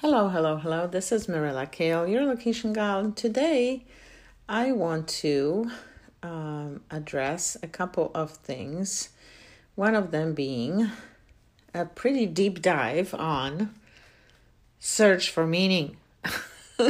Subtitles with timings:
[0.00, 0.86] Hello, hello, hello.
[0.86, 3.10] This is Mirella Kaell, your location gal.
[3.10, 3.84] Today
[4.48, 5.72] I want to
[6.22, 9.08] um, address a couple of things.
[9.74, 10.88] One of them being
[11.74, 13.74] a pretty deep dive on
[14.78, 15.96] search for meaning.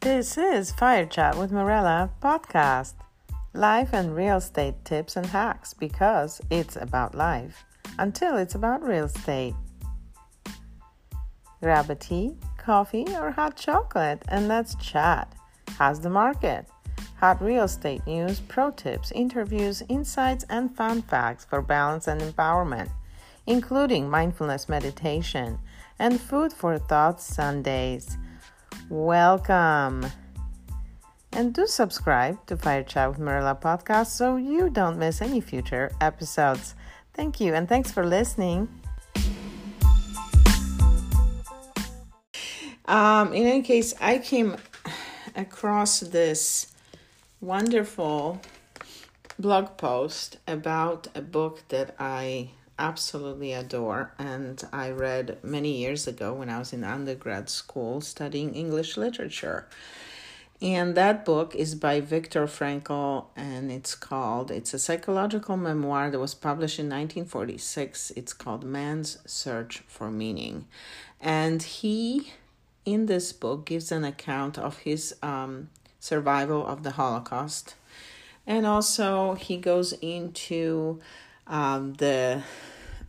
[0.00, 2.94] this is Fire Chat with Mirella podcast
[3.56, 7.64] life and real estate tips and hacks because it's about life
[7.98, 9.54] until it's about real estate.
[11.62, 15.34] Grab a tea, coffee, or hot chocolate and let's chat.
[15.78, 16.66] How's the market?
[17.18, 22.90] Hot real estate news, pro tips, interviews, insights, and fun facts for balance and empowerment,
[23.46, 25.58] including mindfulness meditation
[25.98, 28.18] and food for thought Sundays.
[28.90, 30.06] Welcome.
[31.36, 35.92] And do subscribe to Fire Chat with Mirella podcast so you don't miss any future
[36.00, 36.74] episodes.
[37.12, 38.70] Thank you, and thanks for listening.
[42.86, 44.56] Um, in any case, I came
[45.34, 46.72] across this
[47.42, 48.40] wonderful
[49.38, 56.32] blog post about a book that I absolutely adore and I read many years ago
[56.32, 59.66] when I was in undergrad school studying English literature.
[60.62, 66.18] And that book is by Viktor Frankl and it's called, it's a psychological memoir that
[66.18, 68.12] was published in 1946.
[68.16, 70.66] It's called Man's Search for Meaning.
[71.20, 72.32] And he,
[72.86, 75.68] in this book, gives an account of his um,
[76.00, 77.74] survival of the Holocaust.
[78.46, 81.00] And also, he goes into
[81.46, 82.42] um, the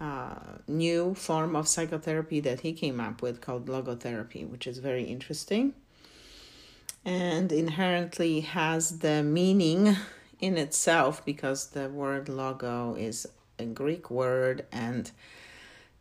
[0.02, 0.36] uh,
[0.68, 5.74] new form of psychotherapy that he came up with called logotherapy, which is very interesting
[7.08, 9.96] and inherently has the meaning
[10.42, 13.26] in itself because the word logo is
[13.58, 15.10] a Greek word and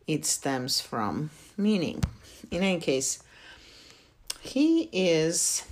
[0.05, 2.03] it stems from meaning.
[2.51, 3.23] In any case,
[4.41, 5.63] he is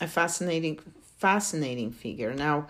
[0.00, 0.80] a fascinating
[1.18, 2.32] fascinating figure.
[2.32, 2.66] Now,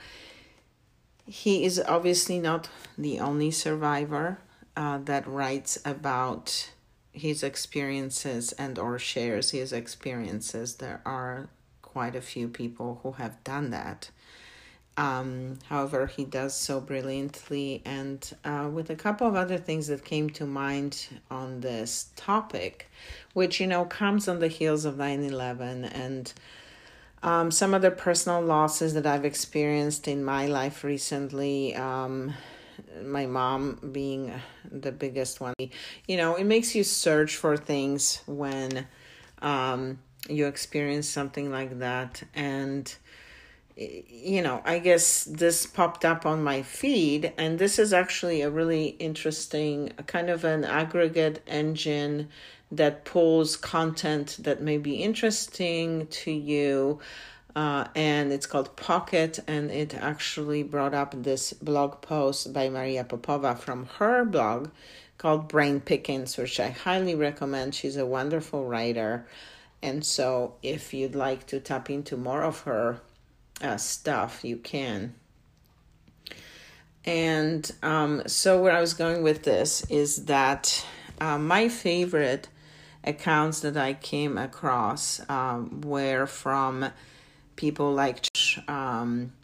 [1.26, 2.68] he is obviously not
[2.98, 4.38] the only survivor
[4.76, 6.72] uh, that writes about
[7.12, 10.76] his experiences and or shares his experiences.
[10.76, 11.48] There are
[11.94, 14.10] quite a few people who have done that.
[14.96, 20.04] Um, however, he does so brilliantly, and uh, with a couple of other things that
[20.04, 22.90] came to mind on this topic,
[23.32, 26.32] which you know comes on the heels of 9 11 and
[27.22, 31.74] um, some other personal losses that I've experienced in my life recently.
[31.74, 32.34] Um,
[33.02, 34.32] my mom being
[34.70, 35.54] the biggest one.
[36.08, 38.86] You know, it makes you search for things when
[39.40, 42.22] um, you experience something like that.
[42.34, 42.94] And
[43.76, 48.50] you know i guess this popped up on my feed and this is actually a
[48.50, 52.28] really interesting kind of an aggregate engine
[52.70, 57.00] that pulls content that may be interesting to you
[57.56, 63.02] uh, and it's called pocket and it actually brought up this blog post by maria
[63.02, 64.68] popova from her blog
[65.18, 67.74] called brain pickings which i highly recommend.
[67.74, 69.26] She's a wonderful writer
[69.84, 73.02] and so, if you'd like to tap into more of her
[73.60, 75.14] uh, stuff, you can.
[77.04, 80.86] And um, so, where I was going with this is that
[81.20, 82.48] uh, my favorite
[83.04, 86.90] accounts that I came across um, were from
[87.54, 88.26] people like
[88.66, 89.34] um,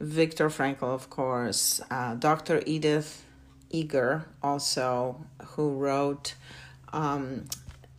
[0.00, 2.62] Viktor Frankl, of course, uh, Dr.
[2.64, 3.22] Edith
[3.68, 6.36] Eger, also, who wrote
[6.94, 7.44] um,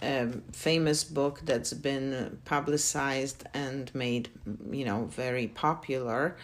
[0.01, 4.29] a famous book that's been publicized and made,
[4.71, 6.37] you know, very popular.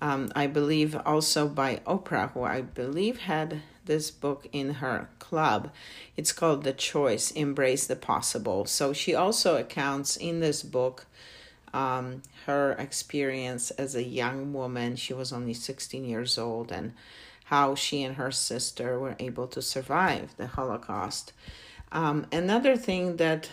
[0.00, 5.70] Um, I believe also by Oprah, who I believe had this book in her club.
[6.16, 8.64] It's called The Choice Embrace the Possible.
[8.64, 11.06] So she also accounts in this book
[11.72, 14.96] um, her experience as a young woman.
[14.96, 16.92] She was only 16 years old and
[17.46, 21.32] how she and her sister were able to survive the Holocaust.
[21.94, 23.48] Um, another thing that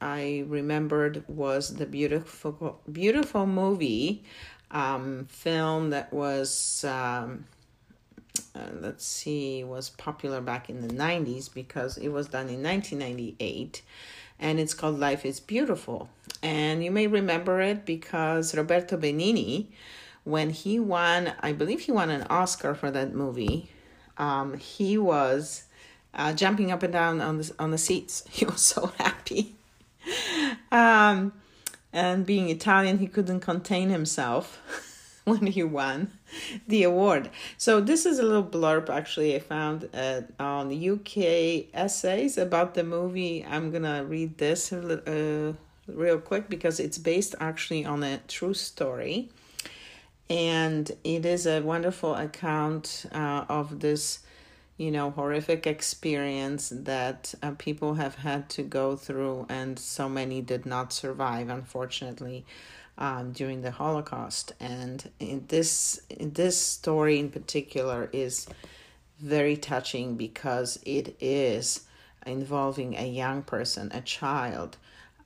[0.00, 4.22] I remembered was the beautiful, beautiful movie
[4.70, 7.44] um, film that was, um,
[8.54, 13.82] uh, let's see, was popular back in the 90s because it was done in 1998
[14.38, 16.08] and it's called Life is Beautiful.
[16.40, 19.66] And you may remember it because Roberto Benigni,
[20.22, 23.70] when he won, I believe he won an Oscar for that movie,
[24.18, 25.64] um, he was
[26.14, 28.24] uh, jumping up and down on the on the seats.
[28.30, 29.54] He was so happy.
[30.70, 31.32] Um,
[31.92, 34.60] and being Italian, he couldn't contain himself.
[35.24, 36.10] when he won
[36.66, 37.30] the award.
[37.56, 42.82] So this is a little blurb actually I found uh, on UK essays about the
[42.82, 43.44] movie.
[43.48, 45.52] I'm gonna read this uh,
[45.86, 49.30] real quick because it's based actually on a true story,
[50.28, 54.20] and it is a wonderful account uh, of this
[54.76, 60.40] you know horrific experience that uh, people have had to go through and so many
[60.40, 62.44] did not survive unfortunately
[62.98, 64.52] um, during the holocaust.
[64.60, 68.46] And in this in this story in particular is
[69.18, 71.84] very touching because it is
[72.26, 74.76] involving a young person a child.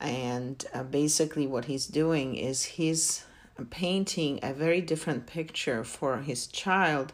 [0.01, 3.25] And uh, basically what he's doing is he's
[3.71, 7.13] painting a very different picture for his child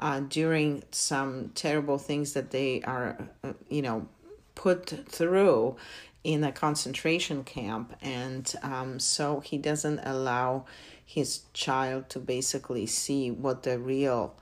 [0.00, 4.06] uh, during some terrible things that they are, uh, you know,
[4.54, 5.76] put through
[6.22, 7.94] in a concentration camp.
[8.02, 10.64] And um, so he doesn't allow
[11.04, 14.34] his child to basically see what the real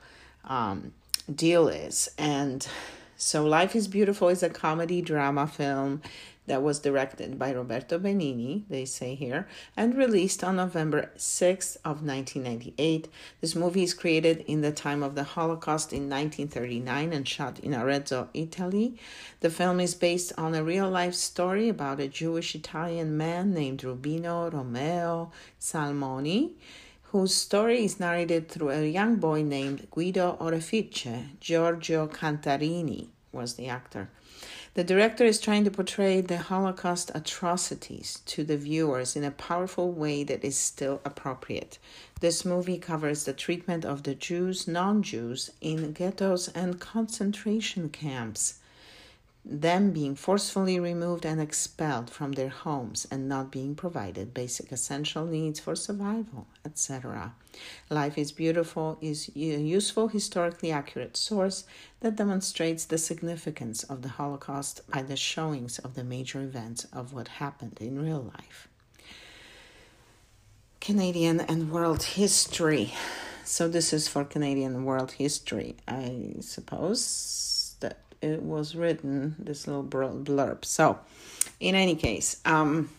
[0.45, 0.93] um,
[1.33, 2.09] deal is.
[2.17, 2.67] And
[3.17, 6.03] so Life is Beautiful is a comedy drama film
[6.53, 12.05] that was directed by Roberto Benigni, they say here, and released on November 6th of
[12.05, 13.09] 1998.
[13.41, 17.73] This movie is created in the time of the Holocaust in 1939 and shot in
[17.75, 18.99] Arezzo, Italy.
[19.41, 24.53] The film is based on a real-life story about a Jewish Italian man named Rubino
[24.53, 26.51] Romeo Salmoni,
[27.13, 31.41] whose story is narrated through a young boy named Guido Orefice.
[31.41, 34.11] Giorgio Cantarini was the actor.
[34.75, 39.93] The director is trying to portray the Holocaust atrocities to the viewers in a powerful
[39.93, 41.79] way that is still appropriate.
[42.21, 48.55] This movie covers the treatment of the Jews, non Jews, in ghettos and concentration camps
[49.44, 55.27] them being forcefully removed and expelled from their homes and not being provided basic essential
[55.27, 57.35] needs for survival, etc.
[57.91, 61.65] Life is Beautiful is a useful, historically accurate source
[62.00, 67.12] that demonstrates the significance of the Holocaust by the showings of the major events of
[67.12, 68.69] what happened in real life.
[70.81, 72.94] Canadian and world history.
[73.44, 77.52] So, this is for Canadian world history, I suppose
[78.23, 80.65] it was written, this little blurb.
[80.65, 80.99] So,
[81.61, 82.91] in any case, um,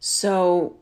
[0.00, 0.76] so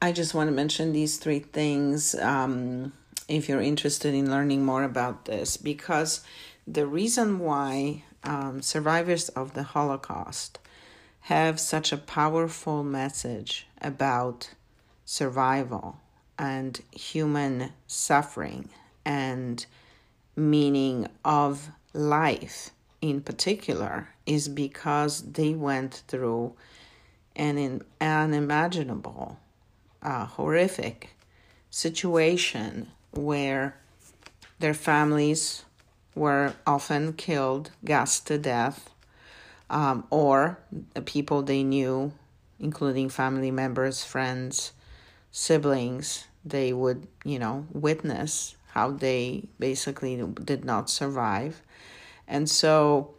[0.00, 2.92] I just want to mention these three things um,
[3.28, 6.22] if you're interested in learning more about this, because
[6.66, 10.58] the reason why um, survivors of the Holocaust
[11.22, 14.50] have such a powerful message about
[15.04, 15.98] survival
[16.38, 18.68] and human suffering
[19.04, 19.66] and
[20.36, 22.70] meaning of life
[23.02, 26.54] in particular is because they went through
[27.36, 29.38] an unimaginable,
[30.02, 31.10] uh, horrific
[31.70, 33.76] situation where
[34.60, 35.64] their families
[36.14, 38.90] were often killed, gassed to death,
[39.70, 40.58] um, or
[40.94, 42.12] the people they knew,
[42.58, 44.72] including family members, friends,
[45.30, 51.62] siblings, they would, you know, witness how they basically did not survive.
[52.26, 53.14] And so,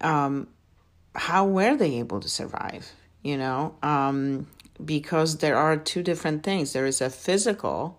[0.00, 0.48] um,
[1.14, 2.90] how were they able to survive?
[3.22, 4.46] You know, um,
[4.84, 6.72] because there are two different things.
[6.72, 7.98] There is a physical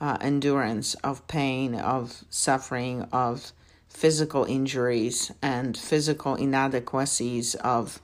[0.00, 3.52] uh, endurance of pain, of suffering, of
[3.88, 8.00] physical injuries, and physical inadequacies of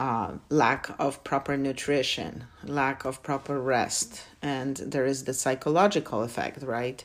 [0.00, 6.62] uh, lack of proper nutrition, lack of proper rest, and there is the psychological effect,
[6.62, 7.04] right,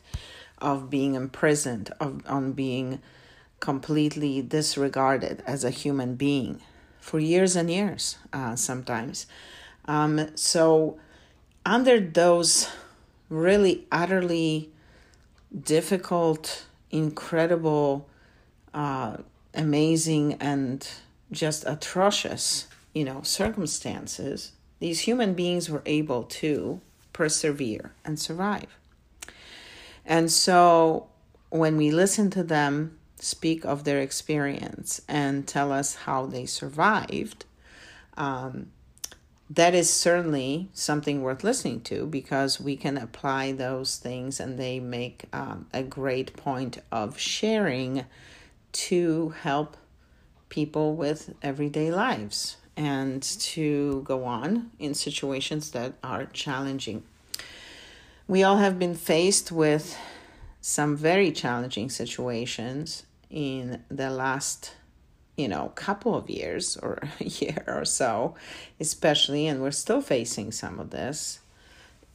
[0.60, 3.02] of being imprisoned, of on being
[3.60, 6.62] completely disregarded as a human being
[7.02, 9.28] for years and years, uh, sometimes.
[9.84, 10.98] Um, so,
[11.66, 12.70] under those
[13.28, 14.70] really utterly
[15.64, 18.08] difficult, incredible,
[18.74, 19.18] uh,
[19.54, 20.88] amazing, and
[21.30, 26.80] just atrocious you know, circumstances, these human beings were able to
[27.14, 28.80] persevere and survive.
[30.06, 31.10] And so
[31.50, 37.46] when we listen to them speak of their experience and tell us how they survived,
[38.16, 38.68] um,
[39.50, 44.80] that is certainly something worth listening to because we can apply those things and they
[44.80, 48.06] make um, a great point of sharing
[48.72, 49.76] to help
[50.50, 57.04] people with everyday lives and to go on in situations that are challenging.
[58.28, 59.98] We all have been faced with
[60.62, 64.74] some very challenging situations in the last
[65.38, 68.34] you know couple of years or a year or so
[68.80, 71.40] especially and we're still facing some of this.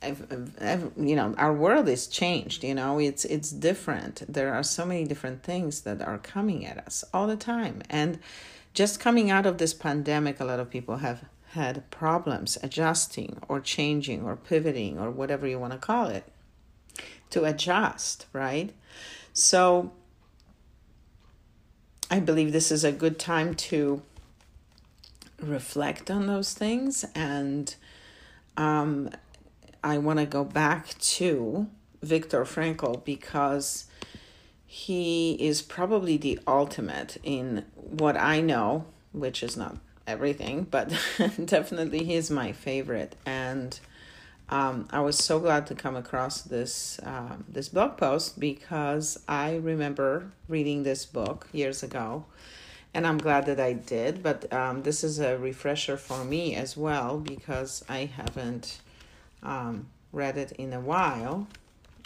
[0.03, 4.25] You know our world is changed you know it's it's different.
[4.29, 7.83] There are so many different things that are coming at us all the time.
[7.89, 8.19] And
[8.73, 13.61] just coming out of this pandemic a lot of people have had problems adjusting or
[13.61, 16.25] changing or pivoting or whatever you want to call it
[17.31, 18.73] to adjust right?
[19.33, 19.93] So
[22.11, 24.03] i believe this is a good time to
[25.41, 27.75] reflect on those things and
[28.57, 29.11] um,
[29.83, 31.69] I want to go back to
[32.03, 33.87] Viktor Frankl because
[34.73, 40.91] he is probably the ultimate in what I know, which is not everything, but
[41.45, 43.17] definitely he's my favorite.
[43.27, 43.81] And
[44.49, 49.57] um, I was so glad to come across this uh, this blog post because I
[49.57, 52.27] remember reading this book years ago,
[52.95, 54.23] and I'm glad that I did.
[54.23, 58.79] But um, this is a refresher for me as well because I haven't
[59.43, 61.49] um, read it in a while,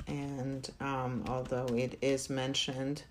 [0.07, 3.03] and um, although it is mentioned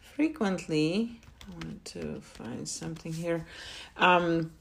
[0.00, 3.46] frequently, I wanted to find something here.
[3.96, 4.52] Um,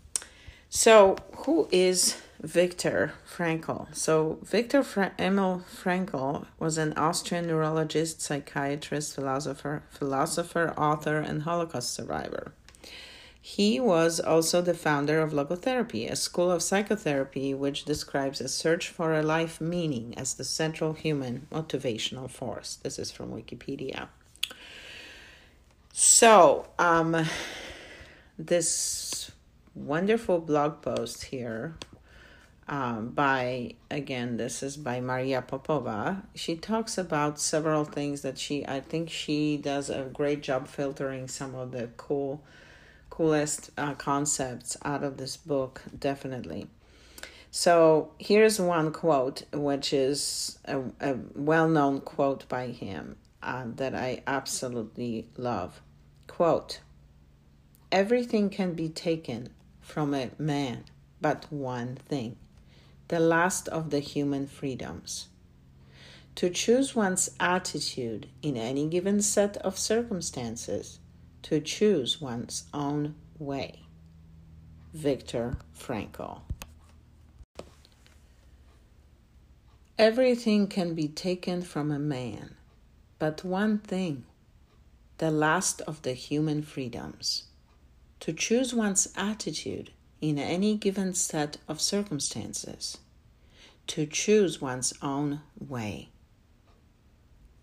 [0.69, 3.87] so, who is Viktor Frankl?
[3.95, 11.91] So, Viktor Fra- Emil Frankl was an Austrian neurologist, psychiatrist, philosopher, philosopher, author, and Holocaust
[11.91, 12.53] survivor.
[13.41, 18.89] He was also the founder of logotherapy, a school of psychotherapy which describes a search
[18.89, 22.75] for a life meaning as the central human motivational force.
[22.83, 24.09] This is from Wikipedia.
[25.93, 27.25] So, um,
[28.37, 29.31] this
[29.75, 31.75] wonderful blog post here
[32.67, 38.65] um, by again this is by maria popova she talks about several things that she
[38.67, 42.43] i think she does a great job filtering some of the cool
[43.19, 46.67] coolest uh, concepts out of this book, definitely.
[47.51, 53.93] So here's one quote, which is a, a well known quote by him uh, that
[53.93, 55.81] I absolutely love.
[56.27, 56.79] Quote
[57.91, 59.49] Everything can be taken
[59.81, 60.85] from a man
[61.19, 62.37] but one thing
[63.09, 65.27] the last of the human freedoms.
[66.35, 70.99] To choose one's attitude in any given set of circumstances
[71.43, 73.81] to choose one's own way.
[74.93, 76.41] Viktor Frankl.
[79.97, 82.55] Everything can be taken from a man,
[83.19, 84.23] but one thing,
[85.17, 87.43] the last of the human freedoms,
[88.21, 89.91] to choose one's attitude
[90.21, 92.97] in any given set of circumstances,
[93.87, 96.09] to choose one's own way.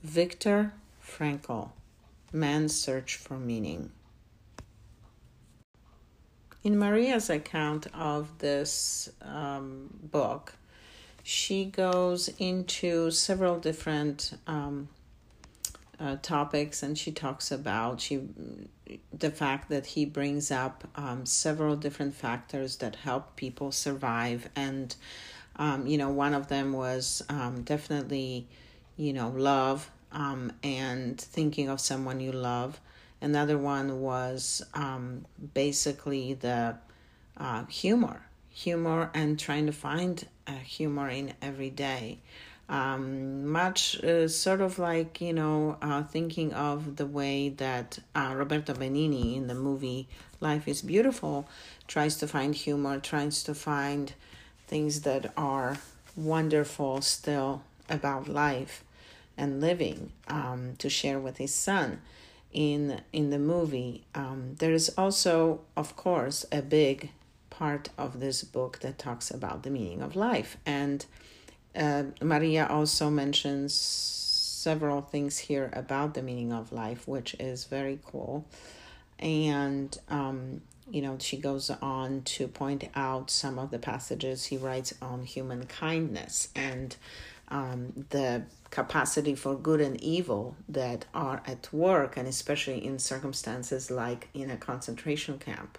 [0.02, 1.70] Viktor Frankl
[2.36, 3.90] Man's Search for Meaning.
[6.62, 10.54] In Maria's account of this um, book,
[11.22, 14.88] she goes into several different um,
[15.98, 18.20] uh, topics and she talks about she
[19.12, 24.94] the fact that he brings up um, several different factors that help people survive and
[25.56, 28.46] um, you know one of them was um, definitely
[28.96, 32.80] you know love um, and thinking of someone you love.
[33.20, 36.76] Another one was um, basically the
[37.36, 42.18] uh, humor, humor, and trying to find uh, humor in every day.
[42.68, 48.32] Um, much uh, sort of like you know uh, thinking of the way that uh,
[48.34, 50.08] Roberto Benigni in the movie
[50.40, 51.48] Life is Beautiful
[51.86, 54.14] tries to find humor, tries to find
[54.66, 55.76] things that are
[56.16, 58.82] wonderful still about life
[59.36, 62.00] and living um, to share with his son
[62.52, 64.04] in in the movie.
[64.14, 67.10] Um, there is also, of course, a big
[67.50, 71.04] part of this book that talks about the meaning of life, and
[71.74, 77.98] uh, Maria also mentions several things here about the meaning of life, which is very
[78.04, 78.46] cool.
[79.18, 84.56] And um, you know, she goes on to point out some of the passages he
[84.56, 86.96] writes on human kindness and
[87.48, 93.90] um, the capacity for good and evil that are at work, and especially in circumstances
[93.90, 95.78] like in a concentration camp,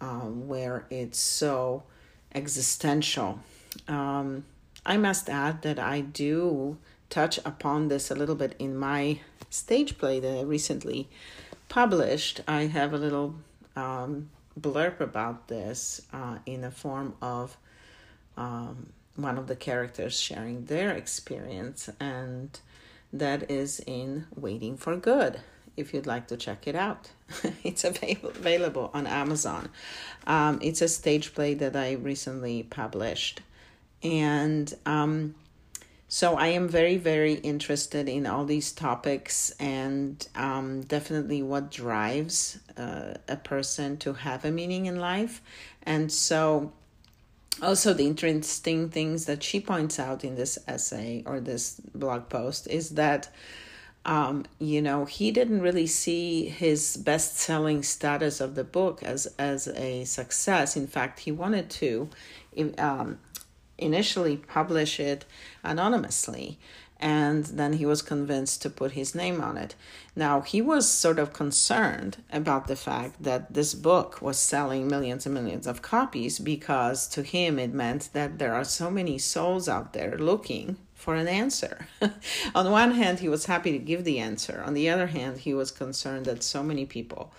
[0.00, 1.82] um, where it's so
[2.34, 3.40] existential.
[3.88, 4.44] Um,
[4.86, 6.78] I must add that I do
[7.10, 9.20] touch upon this a little bit in my
[9.50, 11.08] stage play that I recently
[11.68, 12.40] published.
[12.46, 13.34] I have a little
[13.76, 17.56] um, blurb about this uh, in the form of
[18.36, 22.58] um, one of the characters sharing their experience, and
[23.12, 25.40] that is in Waiting for Good.
[25.76, 27.10] If you'd like to check it out,
[27.64, 29.68] it's available on Amazon.
[30.26, 33.40] Um, it's a stage play that I recently published,
[34.02, 35.34] And um,
[36.08, 42.58] so I am very, very interested in all these topics and um, definitely what drives
[42.76, 45.42] uh, a person to have a meaning in life.
[45.82, 46.72] And so,
[47.62, 52.66] also, the interesting things that she points out in this essay or this blog post
[52.66, 53.28] is that
[54.06, 59.26] um, you know, he didn't really see his best selling status of the book as,
[59.38, 60.76] as a success.
[60.76, 62.10] In fact, he wanted to
[62.76, 63.18] um,
[63.78, 65.24] initially publish it
[65.62, 66.58] anonymously
[67.00, 69.74] and then he was convinced to put his name on it.
[70.16, 75.26] Now, he was sort of concerned about the fact that this book was selling millions
[75.26, 79.68] and millions of copies because to him it meant that there are so many souls
[79.68, 81.86] out there looking for an answer.
[82.54, 84.62] on one hand, he was happy to give the answer.
[84.64, 87.32] On the other hand, he was concerned that so many people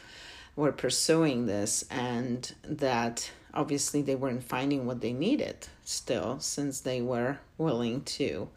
[0.55, 7.01] were pursuing this and that obviously they weren't finding what they needed still since they
[7.01, 8.50] were willing to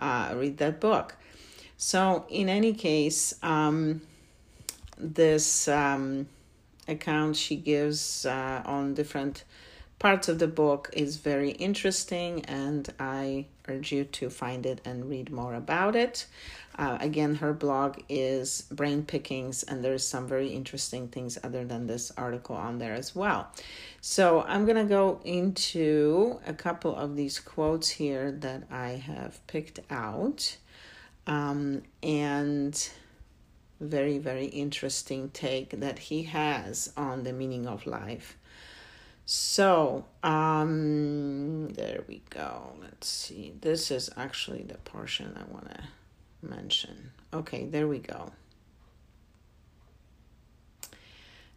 [0.00, 1.16] uh, read that book.
[1.76, 4.02] So, in any case, um,
[4.98, 6.28] this um,
[6.88, 9.44] account she gives uh, on different
[9.98, 15.08] parts of the book is very interesting, and I urge you to find it and
[15.08, 16.26] read more about it.
[16.78, 21.86] Uh, again, her blog is Brain Pickings, and there's some very interesting things other than
[21.86, 23.50] this article on there as well.
[24.00, 29.46] So I'm going to go into a couple of these quotes here that I have
[29.46, 30.56] picked out.
[31.26, 32.90] Um, and
[33.80, 38.36] very, very interesting take that he has on the meaning of life.
[39.26, 42.72] So, um, there we go.
[42.80, 43.54] Let's see.
[43.60, 45.82] This is actually the portion I want to
[46.42, 47.10] mention.
[47.32, 48.32] Okay, there we go.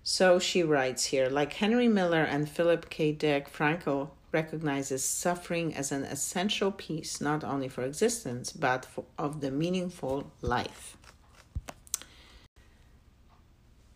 [0.03, 3.13] So she writes here like Henry Miller and Philip K.
[3.13, 9.39] Dick, Frankl recognizes suffering as an essential piece not only for existence but for, of
[9.39, 10.97] the meaningful life.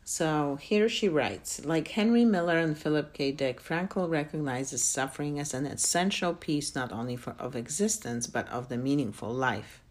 [0.06, 3.34] So here she writes like Henry Miller and Philip K.
[3.34, 8.70] Dick, Frankl recognizes suffering as an essential piece not only for, of existence but of
[8.70, 9.82] the meaningful life.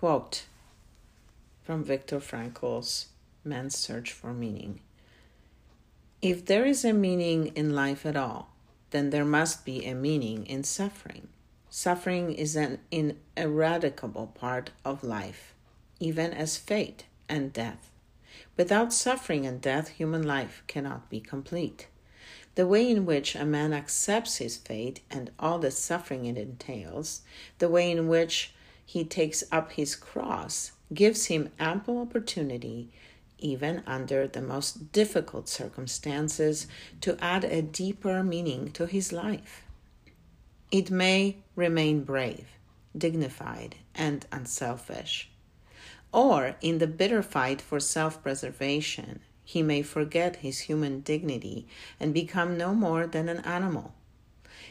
[0.00, 0.44] Quote
[1.62, 3.08] from Viktor Frankl's
[3.44, 4.80] Man's Search for Meaning.
[6.22, 8.48] If there is a meaning in life at all,
[8.92, 11.28] then there must be a meaning in suffering.
[11.68, 15.52] Suffering is an ineradicable part of life,
[15.98, 17.90] even as fate and death.
[18.56, 21.88] Without suffering and death, human life cannot be complete.
[22.54, 27.20] The way in which a man accepts his fate and all the suffering it entails,
[27.58, 28.54] the way in which
[28.90, 32.90] he takes up his cross, gives him ample opportunity
[33.38, 36.66] even under the most difficult circumstances,
[37.00, 39.62] to add a deeper meaning to his life.
[40.72, 42.48] It may remain brave,
[42.98, 45.30] dignified, and unselfish.
[46.12, 51.68] Or, in the bitter fight for self preservation, he may forget his human dignity
[52.00, 53.94] and become no more than an animal.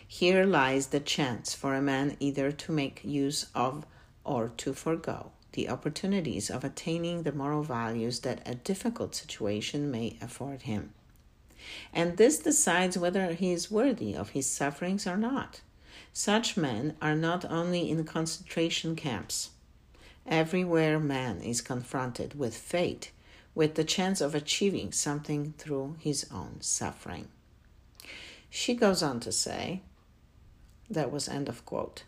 [0.05, 3.85] Here lies the chance for a man either to make use of
[4.23, 10.15] or to forego the opportunities of attaining the moral values that a difficult situation may
[10.21, 10.93] afford him.
[11.93, 15.61] And this decides whether he is worthy of his sufferings or not.
[16.13, 19.51] Such men are not only in concentration camps.
[20.25, 23.11] Everywhere man is confronted with fate,
[23.55, 27.27] with the chance of achieving something through his own suffering.
[28.49, 29.81] She goes on to say,
[30.89, 32.03] that was end of quote.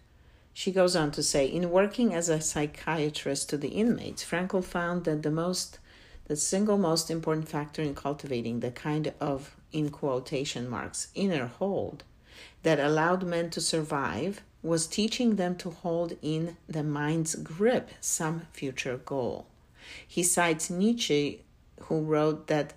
[0.54, 5.06] She goes on to say, in working as a psychiatrist to the inmates, Frankl found
[5.06, 5.80] that the most
[6.28, 12.04] the single most important factor in cultivating the kind of in quotation marks inner hold
[12.64, 18.44] that allowed men to survive was teaching them to hold in the mind's grip some
[18.54, 19.48] future goal.
[20.08, 21.44] He cites Nietzsche,
[21.82, 22.74] who wrote that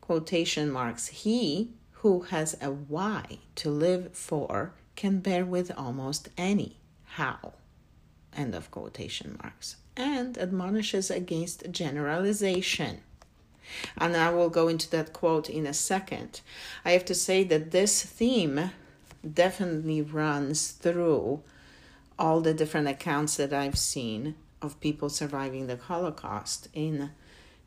[0.00, 6.77] quotation marks, he who has a why to live for can bear with almost any
[7.14, 7.54] how.
[8.36, 9.76] End of quotation marks.
[9.96, 13.00] And admonishes against generalization.
[13.96, 16.40] And I will go into that quote in a second.
[16.84, 18.70] I have to say that this theme
[19.34, 21.42] definitely runs through
[22.18, 27.10] all the different accounts that I've seen of people surviving the Holocaust in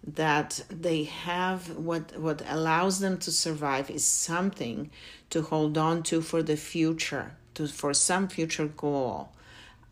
[0.05, 4.89] that they have what what allows them to survive is something
[5.29, 9.29] to hold on to for the future to for some future goal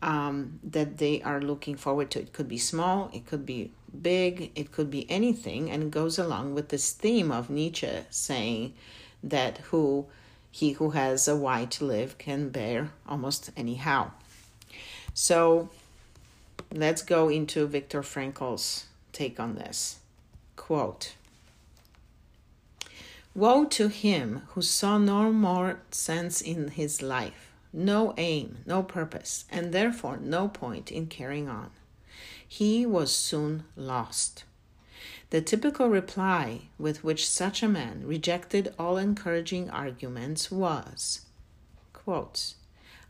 [0.02, 2.20] um, that they are looking forward to.
[2.20, 3.70] It could be small, it could be
[4.02, 8.74] big, it could be anything, and it goes along with this theme of Nietzsche saying
[9.22, 10.06] that who
[10.50, 14.10] he who has a why to live can bear almost anyhow.
[15.14, 15.70] So
[16.72, 19.98] let's go into Viktor Frankl's take on this.
[20.56, 21.14] Quote
[23.34, 29.44] Woe to him who saw no more sense in his life, no aim, no purpose,
[29.50, 31.70] and therefore no point in carrying on.
[32.46, 34.44] He was soon lost.
[35.30, 41.20] The typical reply with which such a man rejected all encouraging arguments was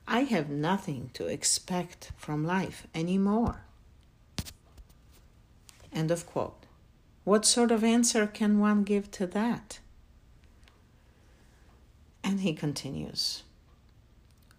[0.07, 3.63] I have nothing to expect from life anymore.
[5.93, 6.67] End of quote.
[7.25, 9.79] What sort of answer can one give to that?
[12.23, 13.45] And he continues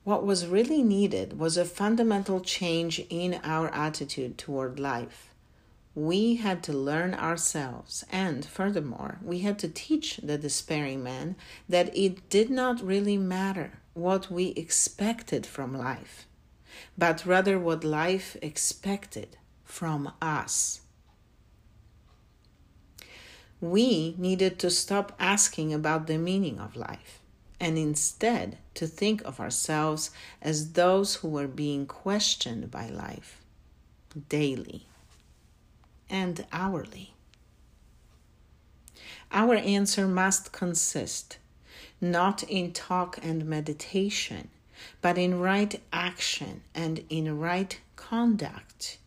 [0.03, 5.31] What was really needed was a fundamental change in our attitude toward life
[5.93, 11.35] we had to learn ourselves, and furthermore, we had to teach the despairing man
[11.67, 16.25] that it did not really matter what we expected from life,
[16.97, 19.35] but rather what life expected
[19.65, 20.81] from us.
[23.59, 27.20] We needed to stop asking about the meaning of life
[27.61, 30.09] and instead to think of ourselves
[30.41, 33.39] as those who were being questioned by life
[34.27, 34.87] daily
[36.09, 37.13] and hourly.
[39.31, 41.37] Our answer must consist
[42.01, 44.49] not in talk and meditation,
[44.99, 48.97] but in right action and in right conduct.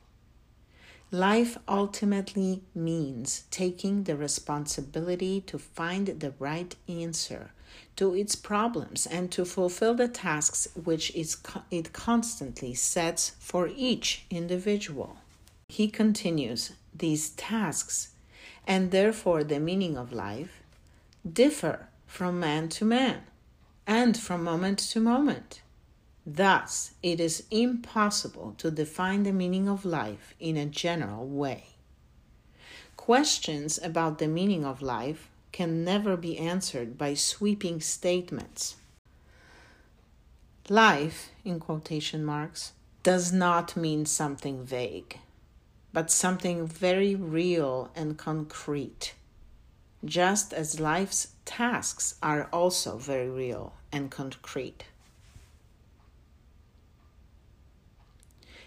[1.10, 7.50] Life ultimately means taking the responsibility to find the right answer
[7.96, 15.16] to its problems and to fulfill the tasks which it constantly sets for each individual.
[15.68, 18.10] He continues these tasks,
[18.66, 20.60] and therefore the meaning of life,
[21.30, 23.22] differ from man to man
[23.86, 25.60] and from moment to moment.
[26.26, 31.66] Thus, it is impossible to define the meaning of life in a general way.
[32.96, 38.76] Questions about the meaning of life can never be answered by sweeping statements.
[40.68, 45.18] Life, in quotation marks, does not mean something vague
[45.94, 49.14] but something very real and concrete,
[50.04, 54.86] just as life's tasks are also very real and concrete.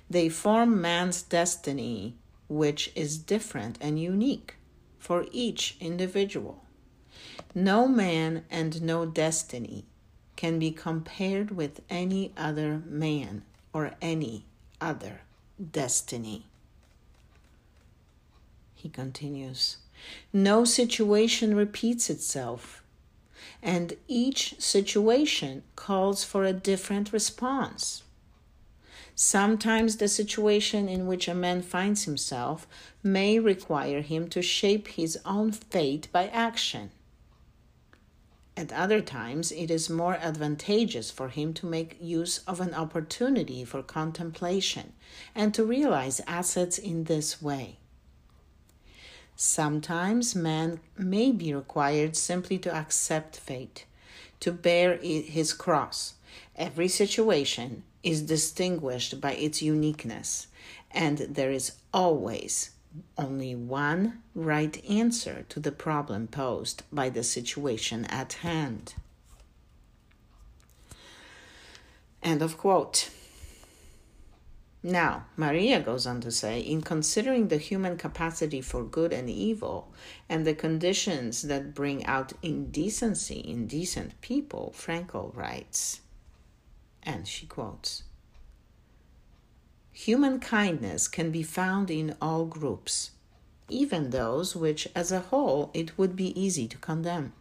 [0.09, 2.15] They form man's destiny,
[2.47, 4.55] which is different and unique
[4.97, 6.63] for each individual.
[7.59, 9.83] No man and no destiny
[10.35, 13.41] can be compared with any other man
[13.73, 14.45] or any
[14.79, 15.21] other
[15.71, 16.45] destiny
[18.75, 19.77] he continues.
[20.31, 22.83] No situation repeats itself,
[23.63, 28.03] and each situation calls for a different response.
[29.15, 32.67] Sometimes the situation in which a man finds himself
[33.01, 36.91] may require him to shape his own fate by action.
[38.57, 43.63] At other times, it is more advantageous for him to make use of an opportunity
[43.63, 44.93] for contemplation
[45.35, 47.77] and to realize assets in this way.
[49.35, 53.85] Sometimes man may be required simply to accept fate,
[54.39, 56.15] to bear his cross.
[56.55, 60.47] Every situation is distinguished by its uniqueness,
[60.89, 62.71] and there is always
[63.17, 68.95] only one right answer to the problem posed by the situation at hand.
[72.23, 73.09] End of quote.
[74.83, 79.91] Now, Maria goes on to say in considering the human capacity for good and evil
[80.29, 86.01] and the conditions that bring out indecency in decent people, Frankl writes,
[87.03, 88.03] and she quotes
[90.05, 93.11] Human kindness can be found in all groups,
[93.67, 97.33] even those which, as a whole, it would be easy to condemn.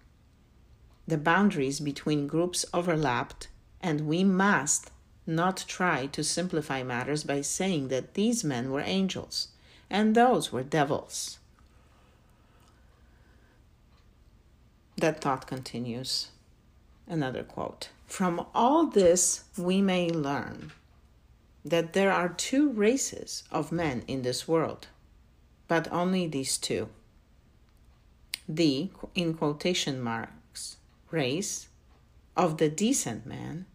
[1.07, 3.49] The boundaries between groups overlapped,
[3.83, 4.90] and we must
[5.27, 9.49] not try to simplify matters by saying that these men were angels
[9.90, 11.38] and those were devils.
[14.97, 16.29] That thought continues.
[17.07, 20.73] Another quote From all this, we may learn
[21.66, 24.87] that there are two races of men in this world,
[25.66, 26.88] but only these two.
[28.48, 30.76] The, in quotation marks,
[31.11, 31.66] race
[32.37, 33.66] of the decent man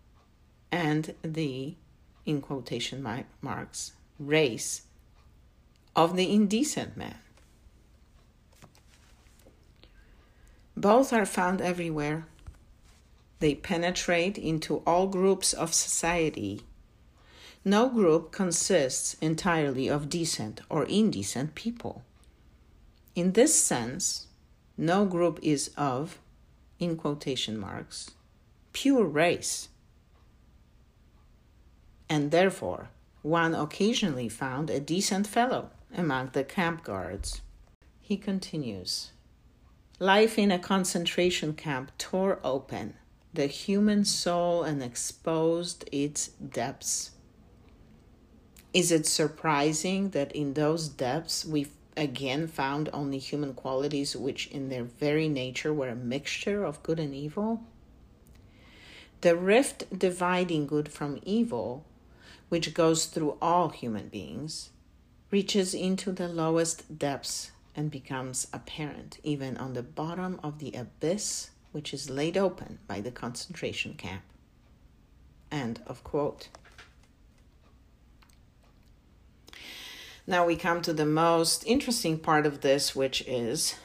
[0.72, 1.76] and the,
[2.26, 3.04] in quotation
[3.42, 4.84] marks, race
[5.94, 7.18] of the indecent man.
[10.78, 12.26] Both are found everywhere,
[13.42, 16.62] They penetrate into all groups of society.
[17.64, 22.04] No group consists entirely of decent or indecent people.
[23.14, 24.28] In this sense,
[24.78, 26.18] no group is of,
[26.80, 28.12] in quotation marks,
[28.74, 29.70] pure race.
[32.10, 32.90] And therefore,
[33.22, 37.42] one occasionally found a decent fellow among the camp guards.
[38.00, 39.12] He continues
[40.00, 42.96] Life in a concentration camp tore open
[43.34, 47.12] the human soul and exposed its depths.
[48.74, 54.70] Is it surprising that in those depths we again found only human qualities which, in
[54.70, 57.64] their very nature, were a mixture of good and evil?
[59.22, 61.84] The rift dividing good from evil,
[62.50, 64.70] which goes through all human beings,
[65.32, 71.52] reaches into the lowest depths and becomes apparent even on the bottom of the abyss
[71.72, 74.24] which is laid open by the concentration camp.
[75.52, 76.50] End of quote.
[80.28, 83.76] Now we come to the most interesting part of this, which is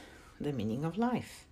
[0.41, 1.47] the meaning of life.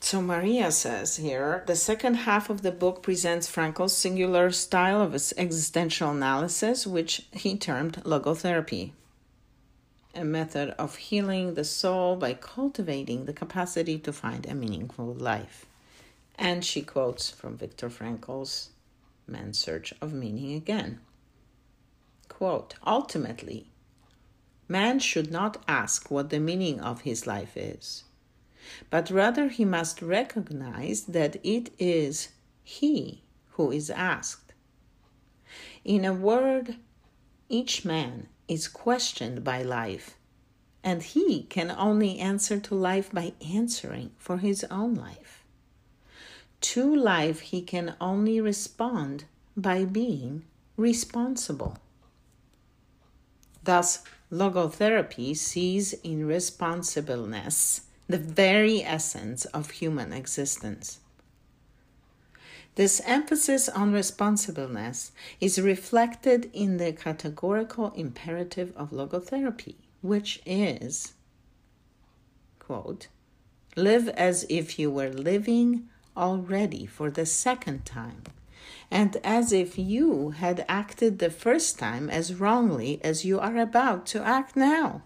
[0.00, 5.14] So Maria says here the second half of the book presents Frankl's singular style of
[5.14, 8.92] existential analysis, which he termed logotherapy,
[10.14, 15.66] a method of healing the soul by cultivating the capacity to find a meaningful life.
[16.36, 18.70] And she quotes from Viktor Frankl's
[19.28, 20.98] Man's Search of Meaning again.
[22.40, 23.70] Quote, ultimately,
[24.66, 28.04] man should not ask what the meaning of his life is
[28.88, 32.28] but rather he must recognize that it is
[32.62, 34.52] he who is asked.
[35.84, 36.76] In a word,
[37.48, 40.16] each man is questioned by life,
[40.84, 45.44] and he can only answer to life by answering for his own life.
[46.60, 49.24] To life, he can only respond
[49.56, 50.44] by being
[50.76, 51.78] responsible.
[53.70, 54.02] Thus,
[54.32, 60.98] logotherapy sees in responsibleness the very essence of human existence.
[62.74, 71.12] This emphasis on responsibleness is reflected in the categorical imperative of logotherapy, which is,
[72.58, 73.06] quote,
[73.76, 78.24] live as if you were living already for the second time,
[78.90, 84.06] and as if you had acted the first time as wrongly as you are about
[84.06, 85.02] to act now.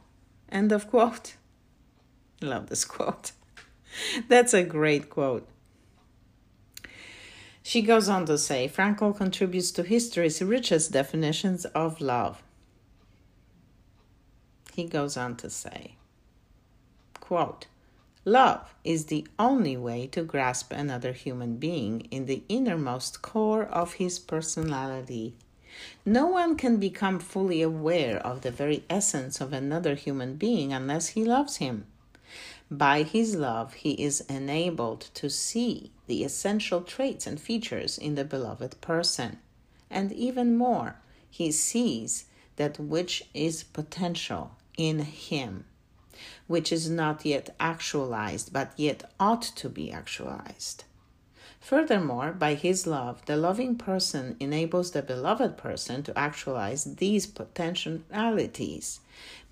[0.50, 1.36] End of quote.
[2.40, 3.32] Love this quote.
[4.28, 5.48] That's a great quote.
[7.62, 12.42] She goes on to say Frankl contributes to history's richest definitions of love.
[14.74, 15.94] He goes on to say,
[17.20, 17.66] quote,
[18.26, 23.94] Love is the only way to grasp another human being in the innermost core of
[23.94, 25.34] his personality.
[26.06, 31.08] No one can become fully aware of the very essence of another human being unless
[31.08, 31.86] he loves him.
[32.70, 38.24] By his love, he is enabled to see the essential traits and features in the
[38.24, 39.38] beloved person.
[39.90, 40.96] And even more,
[41.28, 42.24] he sees
[42.56, 45.66] that which is potential in him,
[46.46, 50.84] which is not yet actualized, but yet ought to be actualized.
[51.60, 59.00] Furthermore, by his love, the loving person enables the beloved person to actualize these potentialities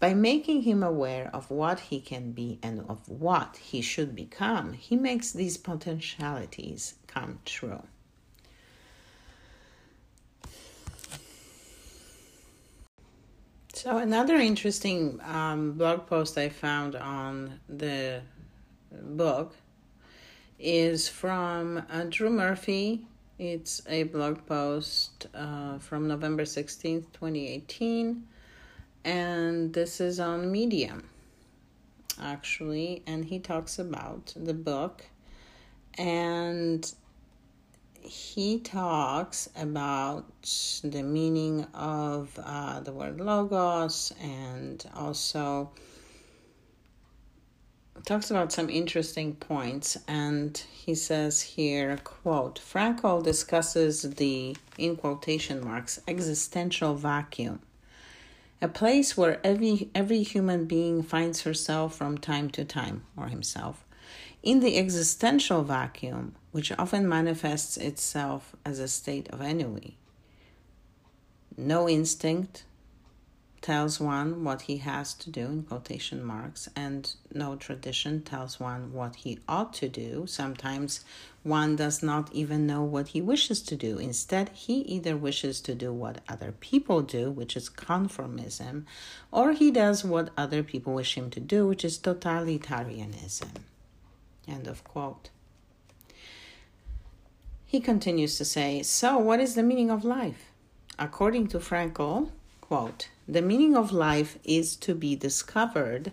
[0.03, 4.73] by making him aware of what he can be and of what he should become,
[4.73, 7.85] he makes these potentialities come true.
[13.83, 18.23] So, another interesting um, blog post I found on the
[18.93, 19.57] book
[20.57, 23.09] is from uh, Drew Murphy.
[23.41, 28.23] It's a blog post uh, from November 16th, 2018
[29.05, 31.09] and this is on Medium
[32.21, 35.07] actually, and he talks about the book.
[35.99, 36.89] And
[38.13, 40.27] he talks about
[40.85, 45.71] the meaning of uh, the word logos and also
[48.05, 49.97] talks about some interesting points.
[50.07, 57.61] And he says here quote frankl discusses the in quotation marks existential vacuum
[58.61, 63.87] a place where every every human being finds herself from time to time or himself
[64.43, 69.97] in the existential vacuum which often manifests itself as a state of ennui
[71.57, 72.65] no instinct
[73.63, 78.93] tells one what he has to do in quotation marks, and no tradition tells one
[78.93, 80.27] what he ought to do.
[80.27, 81.05] Sometimes
[81.45, 83.99] one does not even know what he wishes to do.
[83.99, 88.85] Instead, he either wishes to do what other people do, which is conformism,
[89.31, 93.49] or he does what other people wish him to do, which is totalitarianism.
[94.47, 95.31] End of quote.
[97.65, 100.51] He continues to say, So, what is the meaning of life?
[100.99, 106.13] According to Frankl, quote, the meaning of life is to be discovered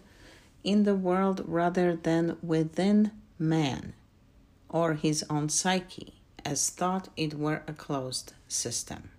[0.64, 3.94] in the world rather than within man
[4.70, 6.14] or his own psyche,
[6.46, 9.10] as thought it were a closed system,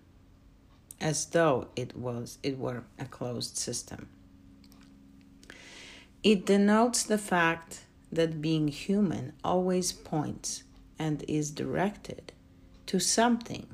[1.01, 4.09] as though it was it were a closed system.
[6.23, 10.65] It denotes the fact that being human always points
[10.99, 12.33] and is directed
[12.87, 13.67] to something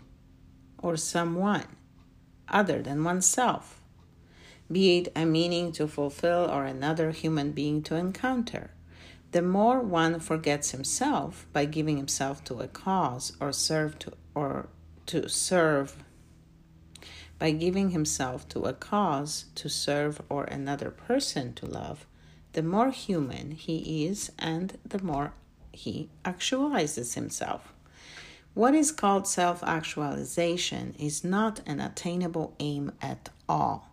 [0.79, 1.67] or someone
[2.49, 3.81] other than oneself,
[4.71, 8.71] be it a meaning to fulfill or another human being to encounter.
[9.33, 14.69] The more one forgets himself by giving himself to a cause or serve to or
[15.07, 16.05] to serve
[17.39, 22.07] by giving himself to a cause to serve or another person to love,
[22.57, 25.35] the more human he is and the more
[25.73, 27.75] he actualizes himself.
[28.55, 33.91] What is called self actualization is not an attainable aim at all.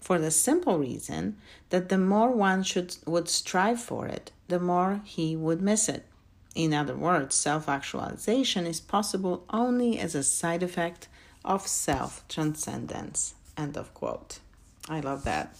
[0.00, 1.36] For the simple reason
[1.68, 6.06] that the more one should, would strive for it, the more he would miss it.
[6.56, 11.06] In other words, self actualization is possible only as a side effect
[11.44, 13.34] of self transcendence.
[13.56, 14.40] End of quote.
[14.88, 15.56] I love that.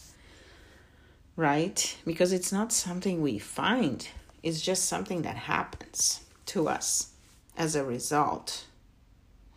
[1.41, 1.97] Right?
[2.05, 4.07] Because it's not something we find,
[4.43, 7.13] it's just something that happens to us
[7.57, 8.67] as a result,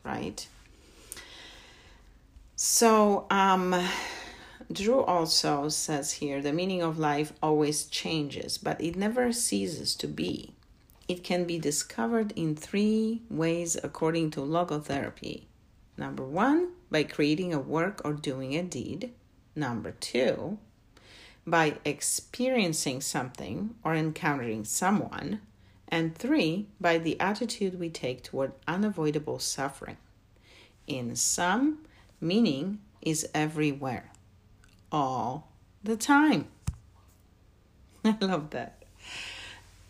[0.01, 0.47] right?
[2.55, 3.75] So, um,
[4.71, 10.07] Drew also says here the meaning of life always changes, but it never ceases to
[10.07, 10.53] be.
[11.09, 15.47] It can be discovered in three ways according to logotherapy.
[15.97, 19.11] Number one, by creating a work or doing a deed.
[19.53, 20.59] Number two,
[21.45, 25.41] by experiencing something or encountering someone
[25.93, 29.97] and three, by the attitude we take toward unavoidable suffering.
[30.87, 31.85] In sum,
[32.19, 34.11] meaning is everywhere,
[34.91, 35.51] all
[35.83, 36.47] the time.
[38.05, 38.81] I love that.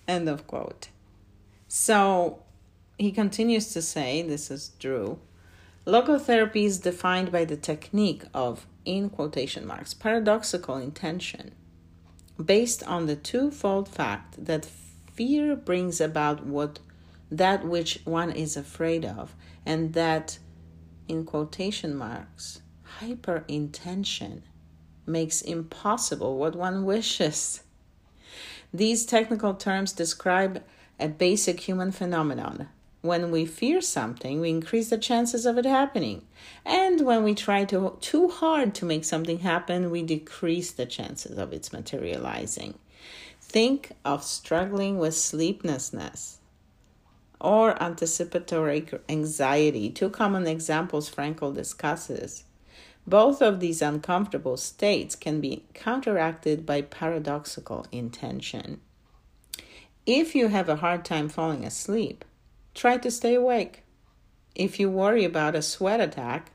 [0.05, 0.89] End of quote.
[1.69, 2.43] So
[2.97, 5.19] he continues to say, this is Drew,
[5.87, 11.51] logotherapy is defined by the technique of, in quotation marks, paradoxical intention,
[12.43, 14.65] based on the twofold fact that
[15.13, 16.79] fear brings about what
[17.31, 20.37] that which one is afraid of and that
[21.07, 22.61] in quotation marks
[22.99, 24.43] hyper intention
[25.05, 27.63] makes impossible what one wishes.
[28.73, 30.63] These technical terms describe
[30.99, 32.69] a basic human phenomenon
[33.03, 36.25] when we fear something we increase the chances of it happening
[36.65, 41.37] and when we try to, too hard to make something happen we decrease the chances
[41.37, 42.73] of its materializing
[43.53, 46.39] Think of struggling with sleeplessness
[47.39, 52.45] or anticipatory anxiety, two common examples Frankl discusses.
[53.05, 58.81] Both of these uncomfortable states can be counteracted by paradoxical intention.
[60.07, 62.25] If you have a hard time falling asleep,
[62.73, 63.83] try to stay awake.
[64.55, 66.51] If you worry about a sweat attack,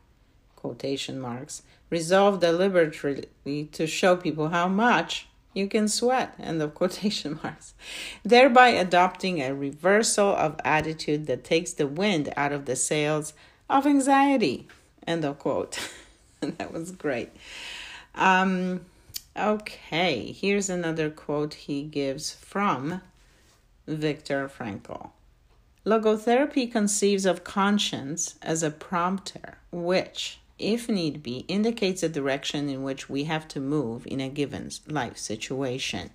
[0.56, 7.38] quotation marks, resolve deliberately to show people how much you can sweat end of quotation
[7.42, 7.74] marks
[8.24, 13.32] thereby adopting a reversal of attitude that takes the wind out of the sails
[13.68, 14.66] of anxiety
[15.06, 15.78] end of quote.
[16.40, 17.30] That was great.
[18.14, 18.82] Um
[19.36, 23.00] okay here's another quote he gives from
[23.86, 25.10] viktor frankl
[25.88, 32.82] logotherapy conceives of conscience as a prompter which if need be, indicates the direction in
[32.82, 36.10] which we have to move in a given life situation.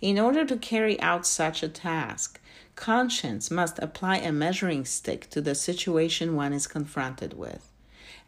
[0.00, 2.40] In order to carry out such a task,
[2.76, 7.72] conscience must apply a measuring stick to the situation one is confronted with.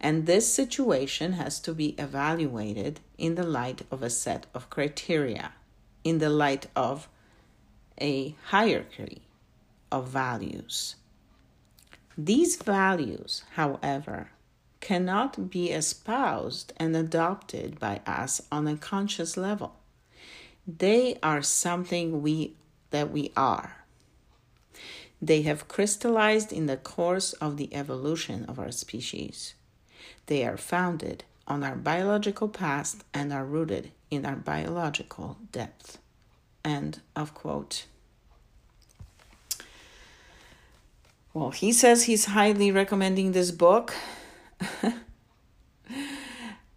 [0.00, 5.52] And this situation has to be evaluated in the light of a set of criteria,
[6.04, 7.08] in the light of
[8.00, 9.22] a hierarchy
[9.90, 10.96] of values.
[12.16, 14.30] These values, however,
[14.80, 19.74] cannot be espoused and adopted by us on a conscious level.
[20.66, 22.54] They are something we
[22.90, 23.84] that we are.
[25.20, 29.54] They have crystallized in the course of the evolution of our species.
[30.26, 35.98] They are founded on our biological past and are rooted in our biological depth.
[36.64, 37.86] End of quote.
[41.34, 43.94] Well, he says he's highly recommending this book,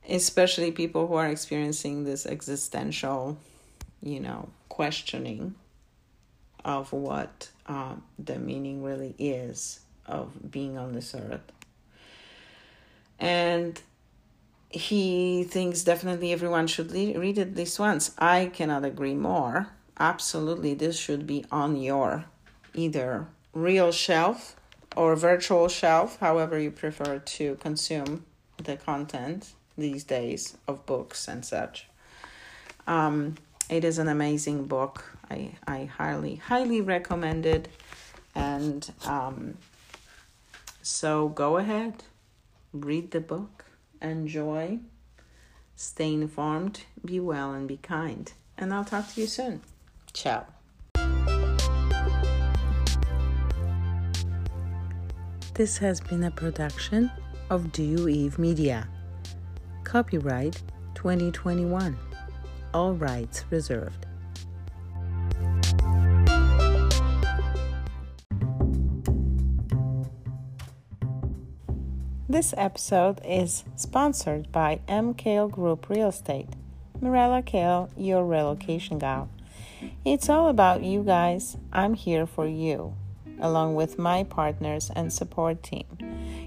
[0.10, 3.38] especially people who are experiencing this existential,
[4.04, 5.56] you know, questioning
[6.66, 11.42] of what uh, the meaning really is of being on this earth.
[13.20, 13.80] And
[14.70, 18.12] he thinks definitely everyone should read it at least once.
[18.18, 19.70] I cannot agree more.
[20.00, 22.26] Absolutely, this should be on your
[22.74, 24.56] either real shelf
[24.96, 28.26] or virtual shelf, however you prefer to consume
[28.58, 31.88] the content these days of books and such.
[32.88, 33.36] Um,
[33.70, 35.04] it is an amazing book.
[35.30, 37.70] I, I highly, highly recommend it.
[38.36, 39.58] And um,
[40.82, 42.04] so go ahead,
[42.74, 43.66] read the book,
[44.02, 44.80] enjoy,
[45.76, 48.32] stay informed, be well, and be kind.
[48.58, 49.62] And I'll talk to you soon.
[50.14, 50.46] Ciao.
[55.54, 57.12] This has been a production
[57.50, 58.88] of Do You Eve Media.
[59.84, 60.62] Copyright
[60.96, 61.98] 2021
[62.74, 64.06] all rights reserved.
[72.30, 75.14] This episode is sponsored by M.
[75.14, 76.48] Kaell Group Real Estate.
[77.02, 79.30] Mirella Kaell, your relocation gal.
[80.06, 81.58] It's all about you guys.
[81.74, 82.96] I'm here for you,
[83.40, 85.86] along with my partners and support team.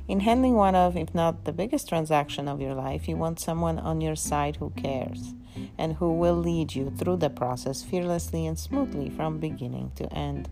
[0.06, 3.78] In handling one of, if not the biggest transaction of your life, you want someone
[3.78, 5.34] on your side who cares
[5.78, 10.48] and who will lead you through the process fearlessly and smoothly from beginning to end.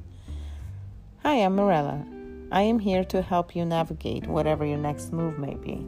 [1.22, 2.04] Hi, I'm Mirella.
[2.50, 5.86] I am here to help you navigate whatever your next move may be.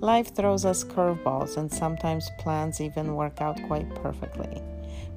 [0.00, 4.62] Life throws us curveballs, and sometimes plans even work out quite perfectly.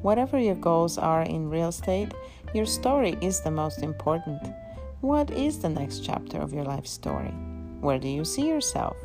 [0.01, 2.13] Whatever your goals are in real estate,
[2.53, 4.41] your story is the most important.
[5.03, 7.33] What is the next chapter of your life story?
[7.81, 8.95] Where do you see yourself?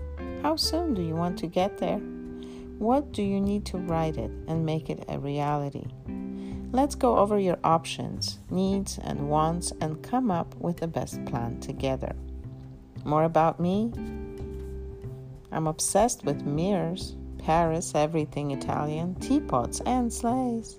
[0.43, 1.99] How soon do you want to get there?
[2.79, 5.87] What do you need to write it and make it a reality?
[6.71, 11.59] Let's go over your options, needs, and wants and come up with the best plan
[11.59, 12.15] together.
[13.05, 13.91] More about me?
[15.51, 20.79] I'm obsessed with mirrors, Paris, everything Italian, teapots, and sleighs.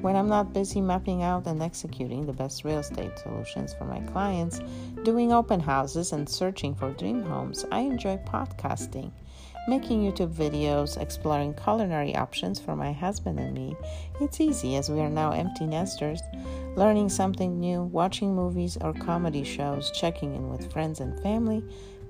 [0.00, 4.00] When I'm not busy mapping out and executing the best real estate solutions for my
[4.00, 4.60] clients,
[5.04, 9.12] doing open houses, and searching for dream homes, I enjoy podcasting
[9.68, 13.76] making YouTube videos, exploring culinary options for my husband and me.
[14.20, 16.20] It's easy as we are now empty nesters.
[16.76, 21.62] Learning something new, watching movies or comedy shows, checking in with friends and family,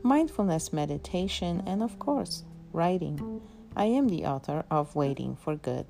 [0.03, 3.41] mindfulness meditation, and of course, writing.
[3.77, 5.87] I am the author of Waiting for Good.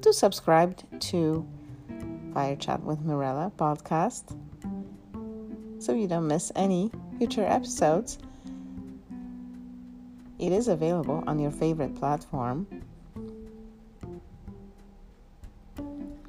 [0.00, 1.46] Do subscribe to
[2.34, 4.36] Fire Chat with Mirella podcast
[5.78, 8.18] so you don't miss any future episodes.
[10.38, 12.66] It is available on your favorite platform.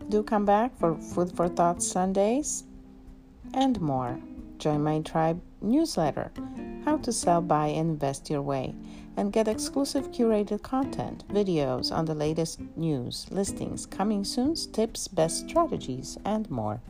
[0.10, 2.64] Do come back for Food for Thought Sundays
[3.54, 4.18] and more.
[4.58, 6.32] Join my tribe newsletter,
[6.98, 8.74] How to Sell, Buy, and Invest Your Way,
[9.18, 15.48] and get exclusive curated content, videos on the latest news, listings, coming soon, tips, best
[15.48, 16.82] strategies, and more.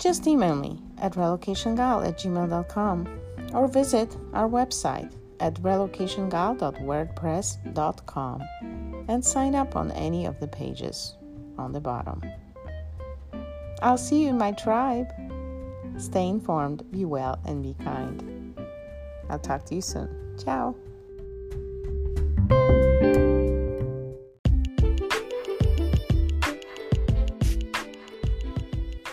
[0.00, 3.20] Just email me at relocationgal at gmail.com
[3.54, 8.42] or visit our website at relocationgal.wordpress.com
[9.06, 11.14] and sign up on any of the pages
[11.56, 12.20] on the bottom.
[13.80, 15.06] I'll see you in my tribe.
[16.02, 18.58] Stay informed, be well, and be kind.
[19.30, 20.08] I'll talk to you soon.
[20.36, 20.74] Ciao.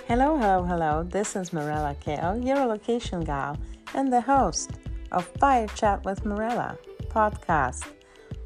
[0.07, 1.03] Hello, hello, hello.
[1.03, 3.55] This is Mirella Kaell, your location gal
[3.93, 4.71] and the host
[5.11, 6.75] of Fire Chat with Mirella
[7.09, 7.85] podcast.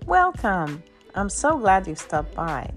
[0.06, 0.84] Welcome!
[1.16, 2.70] I'm so glad you stopped by.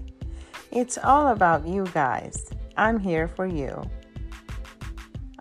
[0.71, 2.49] It's all about you guys.
[2.77, 3.83] I'm here for you.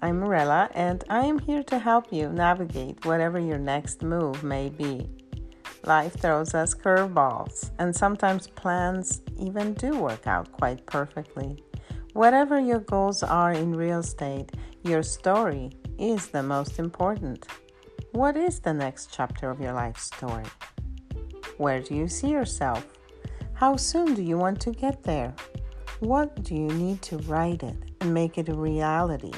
[0.03, 4.68] I'm Mirella, and I am here to help you navigate whatever your next move may
[4.68, 5.09] be.
[5.86, 11.64] Life throws us curveballs, and sometimes plans even do work out quite perfectly.
[12.12, 14.51] Whatever your goals are in real estate,
[14.82, 17.47] your story is the most important.
[18.12, 20.44] What is the next chapter of your life story?
[21.57, 22.84] Where do you see yourself?
[23.55, 25.34] How soon do you want to get there?
[26.01, 29.32] What do you need to write it and make it a reality?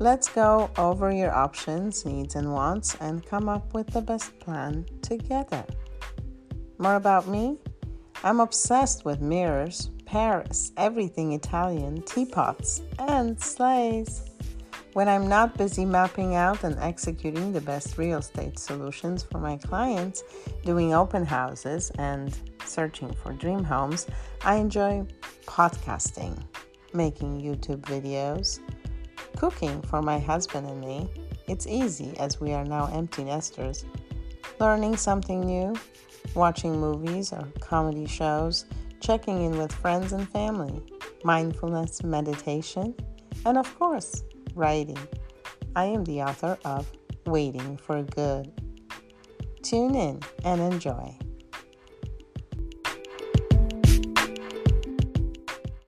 [0.00, 4.86] Let's go over your options, needs, and wants and come up with the best plan
[5.02, 5.64] together.
[6.78, 7.58] More about me?
[8.22, 14.30] I'm obsessed with mirrors, Paris, everything Italian, teapots, and sleighs.
[14.92, 19.56] When I'm not busy mapping out and executing the best real estate solutions for my
[19.56, 20.22] clients,
[20.64, 24.06] doing open houses, and searching for dream homes,
[24.44, 25.06] I enjoy
[25.44, 26.40] podcasting,
[26.94, 28.60] making YouTube videos,
[29.38, 31.08] cooking for my husband and me.
[31.46, 33.84] It's easy as we are now empty nesters.
[34.58, 35.76] Learning something new,
[36.34, 38.64] watching movies or comedy shows,
[39.00, 40.82] checking in with friends and family,
[41.22, 42.94] mindfulness meditation,
[43.46, 44.24] and of course,
[44.56, 44.98] writing.
[45.76, 46.90] I am the author of
[47.24, 48.50] Waiting for Good.
[49.62, 51.16] Tune in and enjoy.